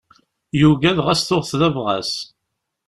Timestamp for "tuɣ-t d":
1.23-1.61